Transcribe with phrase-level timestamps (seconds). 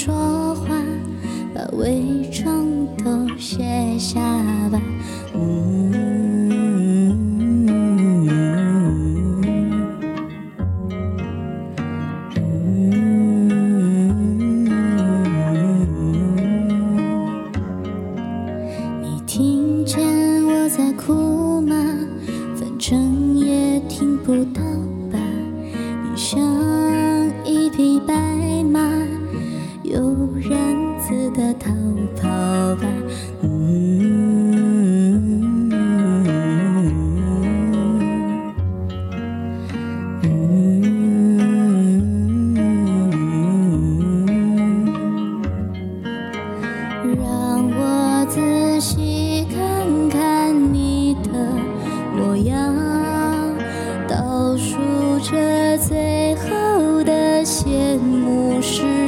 [0.00, 0.68] 说话，
[1.52, 2.64] 把伪装
[3.04, 4.20] 都卸下
[4.70, 4.80] 吧。
[5.34, 5.90] 嗯。
[19.02, 19.98] 你听见
[20.44, 21.74] 我在哭吗？
[22.54, 24.67] 反正也听不到。
[55.88, 59.07] 最后的谢幕时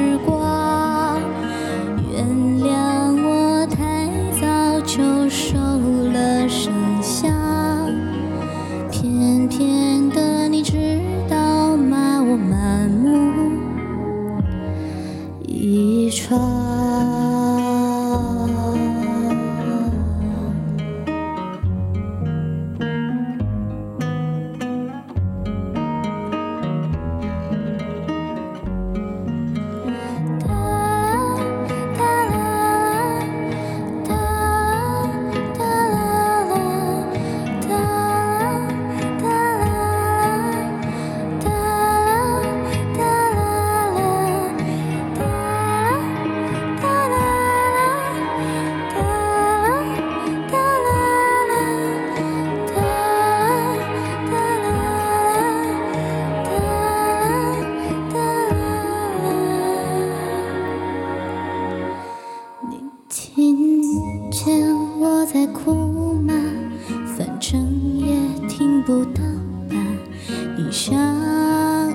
[68.90, 69.22] 不到
[69.68, 69.76] 吧。
[70.56, 70.98] 你像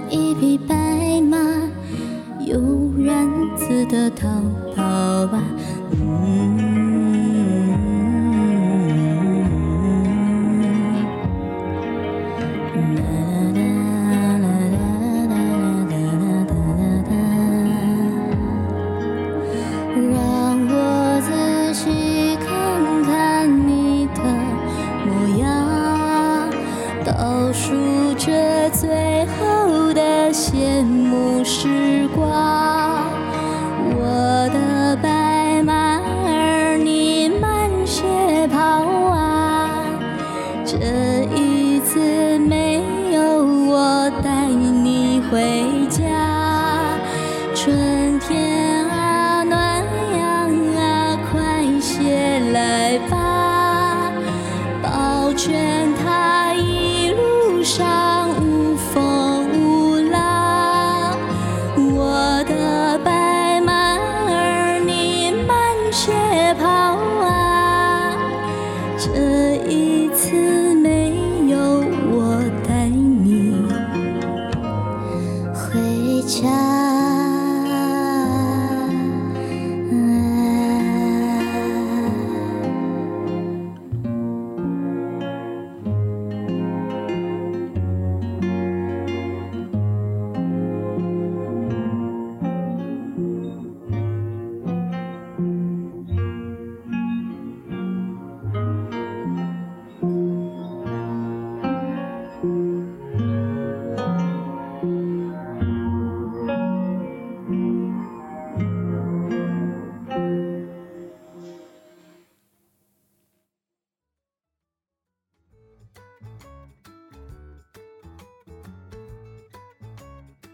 [0.09, 1.37] 一匹白马，
[2.45, 2.57] 悠
[3.03, 4.29] 然自得逃
[30.55, 32.31] 的谢幕时光。
[33.97, 38.59] 我的白马儿，你慢些跑
[39.11, 39.69] 啊！
[40.65, 40.77] 这
[41.35, 42.81] 一次没
[43.11, 43.21] 有
[43.69, 46.03] 我带你回家。
[47.53, 49.83] 春天啊，暖
[50.17, 54.11] 阳啊，快些来吧！
[54.81, 55.74] 保全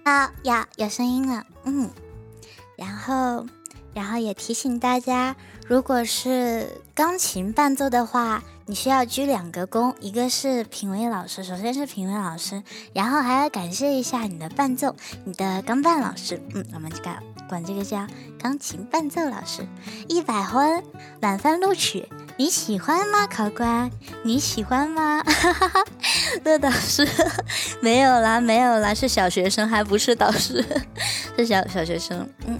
[0.03, 1.89] 啊呀，有声音了，嗯，
[2.75, 3.45] 然后，
[3.94, 5.36] 然后也提醒大家，
[5.68, 12.63] 如果是钢琴伴奏的话，你需要鞠两个躬，一个是评委老师，首先是评委老师，
[12.94, 17.12] 然后还要感谢一下你的伴奏，你的钢伴老师，嗯，我们这个
[17.51, 18.07] 管这个叫
[18.42, 19.68] 钢琴伴奏老师，
[20.07, 20.81] 一百分，
[21.21, 22.07] 满分录取，
[22.38, 23.92] 你喜欢吗，考官？
[24.24, 25.21] 你喜欢吗？
[26.45, 27.06] 乐导师
[27.83, 30.65] 没有啦，没有啦，是小学生，还不是导师，
[31.36, 32.25] 是小小学生。
[32.48, 32.57] 嗯，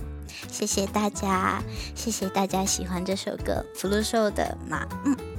[0.52, 1.64] 谢谢大家，
[1.96, 4.84] 谢谢大家喜欢这首歌《福禄寿的马》。
[5.06, 5.31] 嗯。